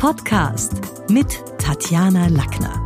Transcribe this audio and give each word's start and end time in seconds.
Podcast 0.00 0.72
mit 1.10 1.44
Tatjana 1.58 2.28
Lackner. 2.28 2.82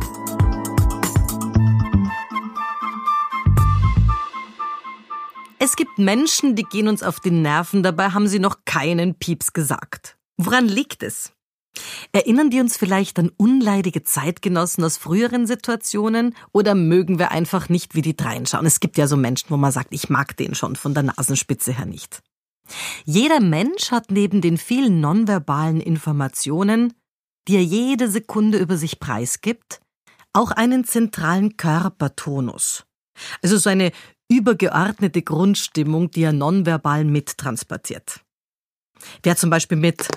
Es 5.57 5.77
gibt 5.77 5.97
Menschen, 5.97 6.57
die 6.57 6.63
gehen 6.63 6.89
uns 6.89 7.03
auf 7.03 7.21
die 7.21 7.31
Nerven, 7.31 7.83
dabei 7.83 8.09
haben 8.09 8.27
sie 8.27 8.39
noch 8.39 8.65
keinen 8.65 9.15
Pieps 9.15 9.53
gesagt. 9.53 10.17
Woran 10.35 10.67
liegt 10.67 11.03
es? 11.03 11.31
Erinnern 12.11 12.49
die 12.49 12.59
uns 12.59 12.75
vielleicht 12.75 13.17
an 13.17 13.31
unleidige 13.37 14.03
Zeitgenossen 14.03 14.83
aus 14.83 14.97
früheren 14.97 15.47
Situationen 15.47 16.35
oder 16.51 16.75
mögen 16.75 17.17
wir 17.17 17.31
einfach 17.31 17.69
nicht 17.69 17.95
wie 17.95 18.01
die 18.01 18.17
dreinschauen? 18.17 18.65
Es 18.65 18.81
gibt 18.81 18.97
ja 18.97 19.07
so 19.07 19.15
Menschen, 19.15 19.51
wo 19.51 19.55
man 19.55 19.71
sagt, 19.71 19.93
ich 19.93 20.09
mag 20.09 20.35
den 20.35 20.53
schon 20.53 20.75
von 20.75 20.93
der 20.93 21.03
Nasenspitze 21.03 21.71
her 21.71 21.85
nicht. 21.85 22.21
Jeder 23.05 23.39
Mensch 23.39 23.91
hat 23.91 24.11
neben 24.11 24.41
den 24.41 24.57
vielen 24.57 24.99
nonverbalen 24.99 25.79
Informationen, 25.79 26.91
die 27.47 27.55
er 27.55 27.63
jede 27.63 28.09
Sekunde 28.09 28.57
über 28.57 28.77
sich 28.77 28.99
preisgibt, 28.99 29.81
auch 30.33 30.51
einen 30.51 30.83
zentralen 30.83 31.57
Körpertonus. 31.57 32.85
Also 33.41 33.57
so 33.57 33.69
eine 33.69 33.91
übergeordnete 34.27 35.21
Grundstimmung, 35.21 36.11
die 36.11 36.23
er 36.23 36.33
nonverbal 36.33 37.05
mittransportiert. 37.05 38.21
Wer 39.23 39.35
zum 39.35 39.49
Beispiel 39.49 39.77
mit 39.77 40.07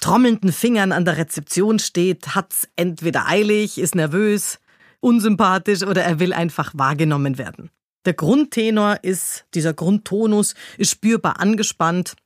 trommelnden 0.00 0.52
Fingern 0.52 0.92
an 0.92 1.04
der 1.04 1.16
Rezeption 1.16 1.78
steht, 1.78 2.34
hat's 2.34 2.68
entweder 2.76 3.26
eilig, 3.26 3.78
ist 3.78 3.94
nervös, 3.94 4.58
unsympathisch 5.00 5.82
oder 5.82 6.02
er 6.02 6.18
will 6.18 6.32
einfach 6.32 6.72
wahrgenommen 6.74 7.38
werden. 7.38 7.70
Der 8.04 8.14
Grundtenor 8.14 8.98
ist, 9.02 9.44
dieser 9.54 9.74
Grundtonus 9.74 10.54
ist 10.76 10.90
spürbar 10.90 11.40
angespannt 11.40 12.16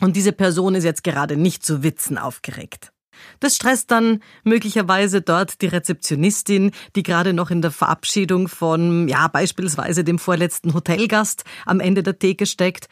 und 0.00 0.14
diese 0.16 0.32
Person 0.32 0.76
ist 0.76 0.84
jetzt 0.84 1.02
gerade 1.02 1.36
nicht 1.36 1.64
zu 1.64 1.82
Witzen 1.82 2.16
aufgeregt. 2.16 2.92
Das 3.40 3.56
stresst 3.56 3.90
dann 3.90 4.20
möglicherweise 4.44 5.22
dort 5.22 5.60
die 5.62 5.66
Rezeptionistin, 5.66 6.72
die 6.96 7.02
gerade 7.02 7.32
noch 7.32 7.50
in 7.50 7.62
der 7.62 7.70
Verabschiedung 7.70 8.48
von, 8.48 9.08
ja, 9.08 9.28
beispielsweise 9.28 10.04
dem 10.04 10.18
vorletzten 10.18 10.74
Hotelgast 10.74 11.44
am 11.66 11.80
Ende 11.80 12.02
der 12.02 12.18
Theke 12.18 12.46
steckt 12.46 12.88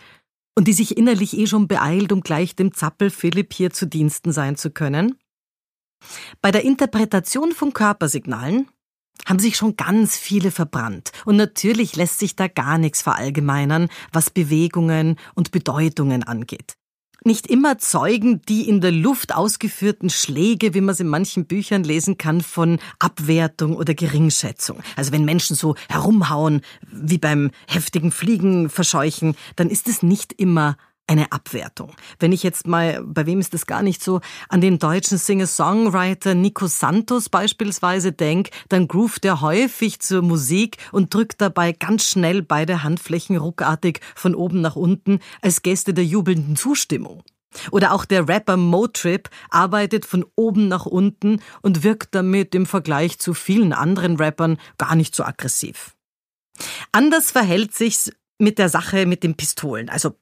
und 0.57 0.67
die 0.67 0.73
sich 0.73 0.97
innerlich 0.97 1.37
eh 1.37 1.47
schon 1.47 1.69
beeilt, 1.69 2.13
um 2.13 2.21
gleich 2.21 2.57
dem 2.57 2.73
Zappel 2.73 3.11
Philipp 3.11 3.53
hier 3.53 3.71
zu 3.71 3.87
Diensten 3.87 4.33
sein 4.33 4.57
zu 4.57 4.71
können. 4.71 5.19
Bei 6.41 6.51
der 6.51 6.65
Interpretation 6.65 7.53
von 7.53 7.73
Körpersignalen 7.73 8.69
haben 9.27 9.39
sich 9.39 9.57
schon 9.57 9.77
ganz 9.77 10.17
viele 10.17 10.51
verbrannt. 10.51 11.13
Und 11.25 11.37
natürlich 11.37 11.97
lässt 11.97 12.19
sich 12.19 12.37
da 12.37 12.49
gar 12.49 12.79
nichts 12.79 13.03
verallgemeinern, 13.03 13.89
was 14.13 14.31
Bewegungen 14.31 15.17
und 15.35 15.51
Bedeutungen 15.51 16.23
angeht. 16.23 16.78
Nicht 17.25 17.49
immer 17.49 17.79
zeugen 17.79 18.43
die 18.49 18.69
in 18.69 18.81
der 18.81 18.93
Luft 18.93 19.35
ausgeführten 19.35 20.09
Schläge, 20.09 20.75
wie 20.75 20.81
man 20.81 20.93
es 20.93 21.01
in 21.01 21.09
manchen 21.09 21.47
Büchern 21.47 21.83
lesen 21.83 22.17
kann, 22.17 22.41
von 22.41 22.79
Abwertung 22.99 23.77
oder 23.77 23.95
Geringschätzung. 23.95 24.81
Also 24.97 25.13
wenn 25.13 25.25
Menschen 25.25 25.57
so 25.57 25.75
herumhauen, 25.89 26.63
wie 26.91 27.19
beim 27.19 27.51
heftigen 27.67 28.13
Fliegen 28.13 28.71
verscheuchen, 28.71 29.35
dann 29.57 29.69
ist 29.69 29.89
es 29.89 30.03
nicht 30.03 30.33
immer 30.33 30.77
eine 31.09 31.33
Abwertung. 31.33 31.95
Wenn 32.19 32.33
ich 32.33 32.43
jetzt 32.43 32.67
mal, 32.67 33.03
bei 33.03 33.27
wem 33.27 33.41
ist 33.41 33.55
das 33.55 33.67
gar 33.67 33.83
nicht 33.83 34.03
so, 34.03 34.21
an 34.49 34.61
den 34.61 34.79
deutschen 34.79 35.19
Singer-Songwriter 35.19 36.35
Nico 36.35 36.67
Santos 36.67 37.29
beispielsweise 37.29 38.13
denk, 38.13 38.51
dann 38.69 38.89
groovt 38.89 39.25
er 39.25 39.41
häufig 39.41 40.01
zur 40.01 40.23
Musik 40.23 40.77
und 40.93 41.13
drückt 41.13 41.41
dabei 41.41 41.73
ganz 41.73 42.05
schnell 42.05 42.43
beide 42.43 42.83
Handflächen 42.83 43.37
ruckartig 43.37 44.01
von 44.15 44.35
oben 44.35 44.61
nach 44.61 44.77
unten 44.77 45.21
als 45.43 45.63
Gäste 45.63 45.95
der 45.95 46.05
jubelnden 46.05 46.57
Zustimmung. 46.57 47.23
Oder 47.71 47.93
auch 47.93 48.05
der 48.05 48.29
Rapper 48.29 48.57
Motrip 48.57 49.31
arbeitet 49.49 50.05
von 50.05 50.25
oben 50.37 50.69
nach 50.69 50.87
unten 50.87 51.41
und 51.63 51.83
wirkt 51.83 52.15
damit 52.15 52.55
im 52.55 52.67
Vergleich 52.67 53.19
zu 53.19 53.35
vielen 53.35 53.73
anderen 53.73 54.17
Rappern 54.17 54.59
gar 54.77 54.95
nicht 54.95 55.15
so 55.15 55.25
aggressiv. 55.25 55.95
Anders 56.93 57.31
verhält 57.31 57.75
sich's 57.75 58.11
mit 58.39 58.59
der 58.59 58.69
Sache 58.69 59.07
mit 59.07 59.23
den 59.23 59.37
Pistolen. 59.37 59.89
Also 59.89 60.15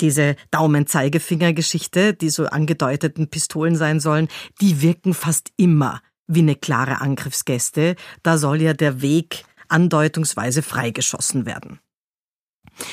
diese 0.00 0.36
Daumen-Zeigefinger-Geschichte, 0.50 2.14
die 2.14 2.30
so 2.30 2.46
angedeuteten 2.46 3.28
Pistolen 3.28 3.76
sein 3.76 4.00
sollen, 4.00 4.28
die 4.60 4.82
wirken 4.82 5.14
fast 5.14 5.52
immer 5.56 6.00
wie 6.26 6.40
eine 6.40 6.56
klare 6.56 7.00
Angriffsgäste. 7.00 7.96
Da 8.22 8.38
soll 8.38 8.62
ja 8.62 8.74
der 8.74 9.02
Weg 9.02 9.44
andeutungsweise 9.68 10.62
freigeschossen 10.62 11.46
werden. 11.46 11.80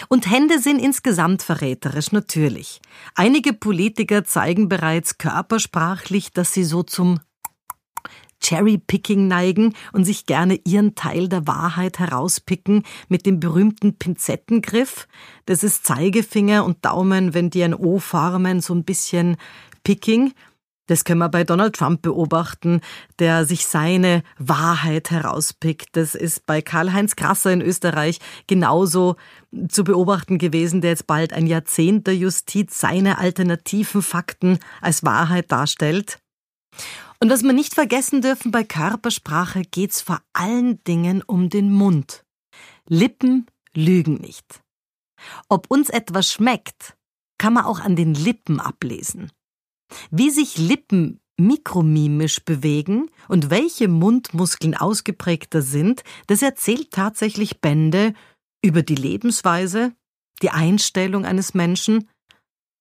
Und 0.08 0.30
Hände 0.30 0.60
sind 0.60 0.80
insgesamt 0.80 1.44
verräterisch, 1.44 2.12
natürlich. 2.12 2.82
Einige 3.14 3.54
Politiker 3.54 4.24
zeigen 4.24 4.68
bereits 4.68 5.18
körpersprachlich, 5.18 6.32
dass 6.32 6.54
sie 6.54 6.64
so 6.64 6.82
zum 6.82 7.20
Cherry-Picking 8.46 9.28
neigen 9.28 9.74
und 9.92 10.06
sich 10.06 10.26
gerne 10.26 10.60
ihren 10.66 10.96
Teil 10.96 11.28
der 11.28 11.48
Wahrheit 11.48 12.00
herauspicken 12.00 12.84
mit 13.08 13.26
dem 13.26 13.40
berühmten 13.40 13.98
Pinzettengriff. 13.98 15.08
Das 15.46 15.64
ist 15.64 15.86
Zeigefinger 15.86 16.64
und 16.64 16.86
Daumen, 16.86 17.34
wenn 17.34 17.50
die 17.50 17.64
ein 17.64 17.74
O 17.74 18.00
formen, 18.00 18.62
so 18.62 18.74
ein 18.74 18.84
bisschen 18.84 19.38
Picking. 19.84 20.34
Das 20.88 21.04
können 21.04 21.20
wir 21.20 21.30
bei 21.30 21.44
Donald 21.44 21.76
Trump 21.76 22.04
beobachten, 22.04 22.82
der 23.18 23.46
sich 23.46 23.66
seine 23.66 24.22
Wahrheit 24.38 25.10
herauspickt. 25.10 25.90
Das 25.94 26.14
ist 26.14 26.46
bei 26.46 26.62
Karl-Heinz 26.62 27.16
Krasser 27.16 27.52
in 27.52 27.62
Österreich 27.62 28.20
genauso 28.46 29.16
zu 29.68 29.84
beobachten 29.84 30.38
gewesen, 30.38 30.82
der 30.82 30.92
jetzt 30.92 31.08
bald 31.08 31.34
ein 31.34 31.48
Jahrzehnt 31.48 32.06
der 32.06 32.16
Justiz 32.16 32.80
seine 32.80 33.18
alternativen 33.18 34.04
Fakten 34.04 34.60
als 34.80 35.04
Wahrheit 35.04 35.52
darstellt. 35.52 36.20
Und 37.20 37.30
was 37.30 37.44
wir 37.44 37.54
nicht 37.54 37.74
vergessen 37.74 38.22
dürfen, 38.22 38.52
bei 38.52 38.64
Körpersprache 38.64 39.64
geht's 39.64 40.02
vor 40.02 40.22
allen 40.34 40.84
Dingen 40.84 41.22
um 41.22 41.50
den 41.50 41.72
Mund. 41.72 42.26
Lippen 42.88 43.48
lügen 43.74 44.16
nicht. 44.16 44.62
Ob 45.50 45.70
uns 45.72 45.90
etwas 45.90 46.32
schmeckt, 46.32 46.96
kann 47.38 47.54
man 47.54 47.66
auch 47.66 47.80
an 47.80 47.96
den 47.96 48.14
Lippen 48.14 48.60
ablesen. 48.60 49.32
Wie 50.12 50.30
sich 50.30 50.58
Lippen 50.58 51.20
mikromimisch 51.38 52.44
bewegen 52.44 53.10
und 53.28 53.50
welche 53.50 53.88
Mundmuskeln 53.88 54.76
ausgeprägter 54.76 55.62
sind, 55.62 56.04
das 56.28 56.42
erzählt 56.42 56.92
tatsächlich 56.92 57.60
Bände 57.60 58.14
über 58.64 58.84
die 58.84 58.96
Lebensweise, 58.96 59.94
die 60.42 60.50
Einstellung 60.50 61.26
eines 61.26 61.54
Menschen 61.54 62.10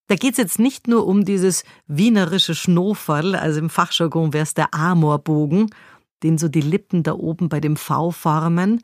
da 0.07 0.17
geht's 0.17 0.39
jetzt 0.39 0.59
nicht 0.59 0.87
nur 0.87 1.07
um 1.07 1.25
dieses 1.25 1.65
wienerische 1.87 2.55
Schnurferl, 2.55 3.35
also 3.35 3.59
im 3.59 3.71
Fachjargon 3.71 4.33
wäre 4.33 4.43
es 4.43 4.55
der 4.55 4.75
Amorbogen, 4.75 5.71
den 6.23 6.39
so 6.39 6.49
die 6.49 6.61
Lippen 6.61 7.03
da 7.03 7.15
oben 7.15 7.49
bei 7.49 7.61
dem 7.61 7.77
V 7.77 8.11
formen, 8.11 8.83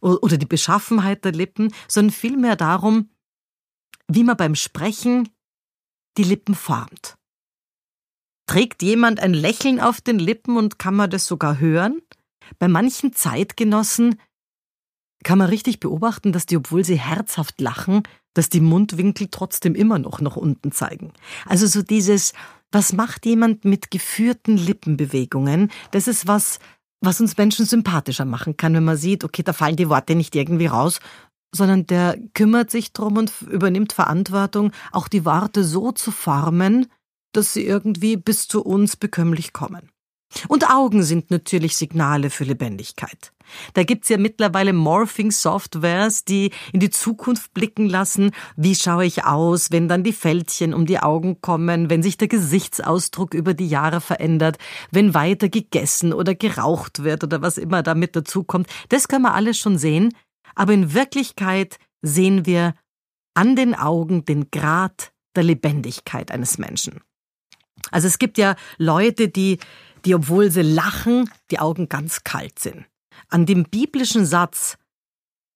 oder 0.00 0.38
die 0.38 0.46
Beschaffenheit 0.46 1.24
der 1.24 1.32
Lippen, 1.32 1.74
sondern 1.86 2.12
vielmehr 2.12 2.56
darum, 2.56 3.10
wie 4.08 4.24
man 4.24 4.36
beim 4.36 4.54
Sprechen 4.54 5.28
die 6.16 6.24
Lippen 6.24 6.54
formt. 6.54 7.16
Trägt 8.46 8.82
jemand 8.82 9.20
ein 9.20 9.34
Lächeln 9.34 9.78
auf 9.78 10.00
den 10.00 10.18
Lippen 10.18 10.56
und 10.56 10.78
kann 10.78 10.96
man 10.96 11.10
das 11.10 11.26
sogar 11.26 11.60
hören? 11.60 12.00
Bei 12.58 12.66
manchen 12.66 13.12
Zeitgenossen 13.12 14.20
kann 15.22 15.38
man 15.38 15.48
richtig 15.48 15.80
beobachten, 15.80 16.32
dass 16.32 16.46
die, 16.46 16.56
obwohl 16.56 16.84
sie 16.84 16.98
herzhaft 16.98 17.60
lachen, 17.60 18.02
dass 18.34 18.48
die 18.48 18.60
Mundwinkel 18.60 19.28
trotzdem 19.30 19.74
immer 19.74 19.98
noch 19.98 20.20
nach 20.20 20.36
unten 20.36 20.72
zeigen. 20.72 21.12
Also 21.46 21.66
so 21.66 21.82
dieses, 21.82 22.32
was 22.70 22.92
macht 22.92 23.26
jemand 23.26 23.64
mit 23.64 23.90
geführten 23.90 24.56
Lippenbewegungen? 24.56 25.70
Das 25.90 26.06
ist 26.06 26.26
was, 26.26 26.58
was 27.00 27.20
uns 27.20 27.36
Menschen 27.36 27.66
sympathischer 27.66 28.24
machen 28.24 28.56
kann, 28.56 28.74
wenn 28.74 28.84
man 28.84 28.96
sieht, 28.96 29.24
okay, 29.24 29.42
da 29.42 29.52
fallen 29.52 29.76
die 29.76 29.88
Worte 29.88 30.14
nicht 30.14 30.36
irgendwie 30.36 30.66
raus, 30.66 31.00
sondern 31.52 31.86
der 31.86 32.18
kümmert 32.34 32.70
sich 32.70 32.92
drum 32.92 33.16
und 33.16 33.32
übernimmt 33.42 33.92
Verantwortung, 33.92 34.72
auch 34.92 35.08
die 35.08 35.24
Worte 35.24 35.64
so 35.64 35.92
zu 35.92 36.12
formen, 36.12 36.86
dass 37.32 37.52
sie 37.52 37.64
irgendwie 37.64 38.16
bis 38.16 38.48
zu 38.48 38.62
uns 38.62 38.96
bekömmlich 38.96 39.52
kommen. 39.52 39.90
Und 40.48 40.70
Augen 40.70 41.02
sind 41.02 41.30
natürlich 41.30 41.76
Signale 41.76 42.30
für 42.30 42.44
Lebendigkeit. 42.44 43.32
Da 43.74 43.82
gibt's 43.82 44.08
ja 44.08 44.16
mittlerweile 44.16 44.72
Morphing-Softwares, 44.72 46.24
die 46.24 46.52
in 46.72 46.78
die 46.78 46.90
Zukunft 46.90 47.52
blicken 47.52 47.88
lassen. 47.88 48.30
Wie 48.56 48.76
schaue 48.76 49.04
ich 49.04 49.24
aus, 49.24 49.72
wenn 49.72 49.88
dann 49.88 50.04
die 50.04 50.12
Fältchen 50.12 50.72
um 50.72 50.86
die 50.86 51.00
Augen 51.00 51.40
kommen, 51.40 51.90
wenn 51.90 52.02
sich 52.02 52.16
der 52.16 52.28
Gesichtsausdruck 52.28 53.34
über 53.34 53.54
die 53.54 53.68
Jahre 53.68 54.00
verändert, 54.00 54.58
wenn 54.92 55.14
weiter 55.14 55.48
gegessen 55.48 56.12
oder 56.12 56.34
geraucht 56.34 57.02
wird 57.02 57.24
oder 57.24 57.42
was 57.42 57.58
immer 57.58 57.82
damit 57.82 58.14
dazukommt. 58.14 58.68
Das 58.88 59.08
können 59.08 59.22
wir 59.22 59.34
alles 59.34 59.58
schon 59.58 59.78
sehen. 59.78 60.14
Aber 60.54 60.72
in 60.72 60.94
Wirklichkeit 60.94 61.78
sehen 62.02 62.46
wir 62.46 62.74
an 63.34 63.56
den 63.56 63.74
Augen 63.74 64.24
den 64.24 64.50
Grad 64.50 65.12
der 65.36 65.44
Lebendigkeit 65.44 66.30
eines 66.30 66.58
Menschen. 66.58 67.00
Also 67.90 68.06
es 68.06 68.18
gibt 68.18 68.38
ja 68.38 68.56
Leute, 68.78 69.28
die 69.28 69.58
die, 70.04 70.14
obwohl 70.14 70.50
sie 70.50 70.62
lachen, 70.62 71.30
die 71.50 71.58
Augen 71.58 71.88
ganz 71.88 72.24
kalt 72.24 72.58
sind. 72.58 72.86
An 73.28 73.46
dem 73.46 73.64
biblischen 73.64 74.26
Satz 74.26 74.76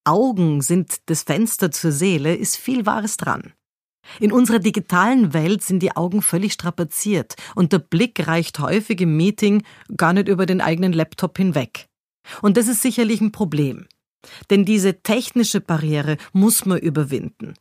Augen 0.04 0.60
sind 0.60 0.96
das 1.06 1.22
Fenster 1.22 1.70
zur 1.70 1.90
Seele 1.90 2.34
ist 2.34 2.56
viel 2.56 2.84
Wahres 2.84 3.16
dran. 3.16 3.54
In 4.20 4.32
unserer 4.32 4.58
digitalen 4.58 5.32
Welt 5.32 5.62
sind 5.62 5.80
die 5.80 5.96
Augen 5.96 6.20
völlig 6.20 6.52
strapaziert 6.52 7.36
und 7.54 7.72
der 7.72 7.78
Blick 7.78 8.26
reicht 8.26 8.58
häufig 8.58 9.00
im 9.00 9.16
Meeting 9.16 9.62
gar 9.96 10.12
nicht 10.12 10.28
über 10.28 10.44
den 10.44 10.60
eigenen 10.60 10.92
Laptop 10.92 11.38
hinweg. 11.38 11.86
Und 12.42 12.58
das 12.58 12.68
ist 12.68 12.82
sicherlich 12.82 13.22
ein 13.22 13.32
Problem. 13.32 13.86
Denn 14.50 14.64
diese 14.64 15.02
technische 15.02 15.60
Barriere 15.60 16.16
muss 16.32 16.66
man 16.66 16.78
überwinden. 16.78 17.54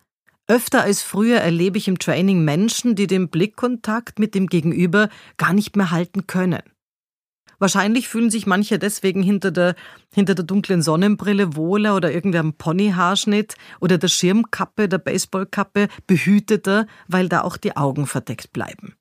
Öfter 0.48 0.82
als 0.82 1.02
früher 1.02 1.40
erlebe 1.40 1.78
ich 1.78 1.88
im 1.88 2.00
Training 2.00 2.44
Menschen, 2.44 2.96
die 2.96 3.08
den 3.08 3.30
Blickkontakt 3.30 4.20
mit 4.20 4.36
dem 4.36 4.48
Gegenüber 4.48 5.10
gar 5.38 5.54
nicht 5.54 5.78
mehr 5.78 5.92
halten 5.92 6.28
können. 6.28 6.62
Wahrscheinlich 7.60 8.08
fühlen 8.08 8.30
sich 8.30 8.46
manche 8.46 8.80
deswegen 8.80 9.22
hinter 9.22 9.52
der, 9.52 9.76
hinter 10.14 10.36
der 10.36 10.46
dunklen 10.46 10.82
Sonnenbrille 10.82 11.56
wohler 11.56 11.96
oder 11.96 12.12
irgendeinem 12.12 12.54
Ponyhaarschnitt 12.54 13.56
oder 13.80 13.98
der 13.98 14.08
Schirmkappe, 14.08 14.90
der 14.90 14.98
Baseballkappe 14.98 15.88
behüteter, 16.08 16.88
weil 17.08 17.30
da 17.30 17.42
auch 17.42 17.58
die 17.58 17.78
Augen 17.78 18.08
verdeckt 18.08 18.54
bleiben. 18.54 18.96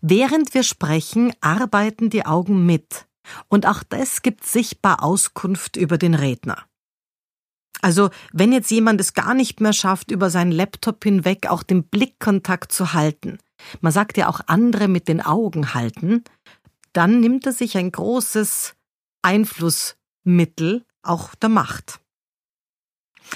Während 0.00 0.54
wir 0.54 0.62
sprechen, 0.62 1.32
arbeiten 1.40 2.10
die 2.10 2.24
Augen 2.24 2.64
mit. 2.64 3.06
Und 3.48 3.66
auch 3.66 3.82
das 3.82 4.22
gibt 4.22 4.46
sichtbar 4.46 5.02
Auskunft 5.02 5.76
über 5.76 5.98
den 5.98 6.14
Redner. 6.14 6.64
Also, 7.80 8.10
wenn 8.32 8.52
jetzt 8.52 8.70
jemand 8.70 9.00
es 9.00 9.14
gar 9.14 9.34
nicht 9.34 9.60
mehr 9.60 9.72
schafft, 9.72 10.10
über 10.10 10.30
seinen 10.30 10.50
Laptop 10.50 11.04
hinweg 11.04 11.46
auch 11.48 11.62
den 11.62 11.84
Blickkontakt 11.84 12.72
zu 12.72 12.92
halten, 12.92 13.38
man 13.80 13.92
sagt 13.92 14.16
ja 14.16 14.28
auch 14.28 14.40
andere 14.46 14.88
mit 14.88 15.08
den 15.08 15.20
Augen 15.20 15.74
halten, 15.74 16.24
dann 16.98 17.20
nimmt 17.20 17.46
er 17.46 17.52
sich 17.52 17.76
ein 17.76 17.92
großes 17.92 18.74
Einflussmittel 19.22 20.84
auch 21.04 21.36
der 21.36 21.48
Macht. 21.48 22.00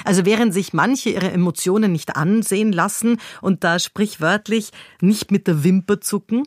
Also 0.03 0.25
während 0.25 0.53
sich 0.53 0.73
manche 0.73 1.11
ihre 1.11 1.31
Emotionen 1.31 1.93
nicht 1.93 2.17
ansehen 2.17 2.73
lassen 2.73 3.21
und 3.41 3.63
da 3.63 3.79
sprichwörtlich 3.79 4.71
nicht 5.01 5.31
mit 5.31 5.47
der 5.47 5.63
Wimper 5.63 6.01
zucken, 6.01 6.43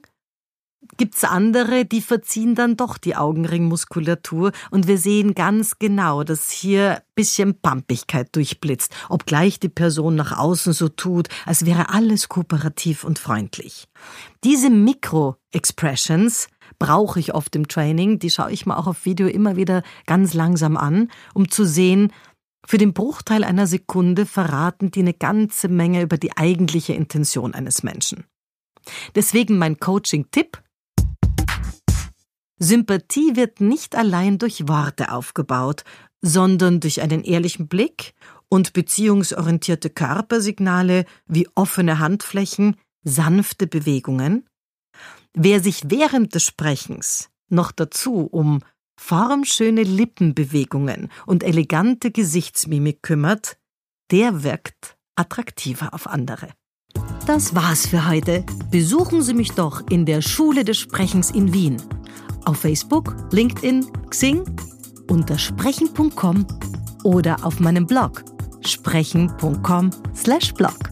gibt's 0.98 1.24
andere, 1.24 1.86
die 1.86 2.02
verziehen 2.02 2.54
dann 2.54 2.76
doch 2.76 2.98
die 2.98 3.16
Augenringmuskulatur 3.16 4.52
und 4.72 4.88
wir 4.88 4.98
sehen 4.98 5.36
ganz 5.36 5.80
genau, 5.80 6.26
dass 6.26 6.52
hier 6.52 7.02
bisschen 7.16 7.62
Pampigkeit 7.62 8.36
durchblitzt, 8.36 8.94
obgleich 9.08 9.58
die 9.60 9.70
Person 9.70 10.16
nach 10.16 10.38
außen 10.38 10.74
so 10.74 10.90
tut, 10.90 11.30
als 11.46 11.66
wäre 11.66 11.90
alles 11.90 12.28
kooperativ 12.28 13.06
und 13.06 13.20
freundlich. 13.20 13.88
Diese 14.44 14.70
Mikro-Expressions 14.70 16.50
brauche 16.80 17.20
ich 17.20 17.34
oft 17.34 17.56
im 17.56 17.68
Training, 17.68 18.20
die 18.20 18.30
schaue 18.30 18.52
ich 18.52 18.66
mir 18.66 18.78
auch 18.78 18.88
auf 18.88 19.06
Video 19.06 19.28
immer 19.28 19.56
wieder 19.56 19.84
ganz 20.06 20.34
langsam 20.34 20.78
an, 20.78 21.10
um 21.34 21.50
zu 21.50 21.66
sehen, 21.66 22.12
für 22.68 22.78
den 22.78 22.94
Bruchteil 22.94 23.44
einer 23.44 23.68
Sekunde 23.68 24.26
verraten 24.26 24.90
die 24.90 25.02
eine 25.02 25.14
ganze 25.14 25.68
Menge 25.68 26.02
über 26.02 26.18
die 26.18 26.36
eigentliche 26.36 26.94
Intention 26.94 27.54
eines 27.54 27.84
Menschen. 27.84 28.26
Deswegen 29.14 29.58
mein 29.58 29.80
Coaching-Tipp, 29.80 30.62
Sympathie 32.58 33.36
wird 33.36 33.62
nicht 33.62 33.96
allein 33.96 34.38
durch 34.38 34.68
Worte 34.68 35.12
aufgebaut, 35.12 35.84
sondern 36.22 36.80
durch 36.80 37.02
einen 37.02 37.24
ehrlichen 37.24 37.68
Blick 37.68 38.14
und 38.50 38.74
beziehungsorientierte 38.74 39.90
Körpersignale 39.90 41.06
wie 41.28 41.48
offene 41.56 42.00
Handflächen, 42.00 42.78
sanfte 43.04 43.68
Bewegungen. 43.68 44.48
Wer 45.34 45.62
sich 45.62 45.84
während 45.88 46.36
des 46.36 46.44
Sprechens 46.44 47.30
noch 47.50 47.72
dazu 47.72 48.28
um 48.32 48.62
formschöne 48.98 49.84
Lippenbewegungen 49.84 51.10
und 51.26 51.44
elegante 51.44 52.12
Gesichtsmimik 52.12 53.04
kümmert, 53.04 53.58
der 54.12 54.44
wirkt 54.44 54.98
attraktiver 55.16 55.94
auf 55.94 56.08
andere. 56.08 56.50
Das 57.28 57.56
war's 57.56 57.88
für 57.88 58.08
heute. 58.08 58.46
Besuchen 58.72 59.22
Sie 59.22 59.34
mich 59.34 59.52
doch 59.52 59.86
in 59.90 60.06
der 60.06 60.22
Schule 60.22 60.64
des 60.64 60.78
Sprechens 60.78 61.32
in 61.32 61.52
Wien 61.54 61.82
auf 62.46 62.60
Facebook, 62.60 63.16
LinkedIn, 63.32 63.86
Xing, 64.10 64.44
unter 65.10 65.38
sprechen.com 65.38 66.48
oder 67.04 67.44
auf 67.44 67.60
meinem 67.60 67.86
Blog 67.88 68.24
sprechen.com/blog. 68.62 70.85